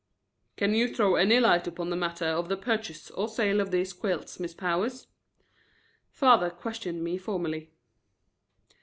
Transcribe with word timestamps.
"Can 0.57 0.73
you 0.73 0.87
throw 0.87 1.13
any 1.13 1.39
light 1.39 1.67
upon 1.67 1.91
the 1.91 1.95
matter 1.95 2.25
of 2.25 2.49
the 2.49 2.57
purchase 2.57 3.11
or 3.11 3.27
sale 3.29 3.61
of 3.61 3.69
these 3.69 3.93
quilts, 3.93 4.39
Miss 4.39 4.55
Powers?" 4.55 5.05
father 6.09 6.49
questioned 6.49 7.03
me 7.03 7.19
formally. 7.19 7.69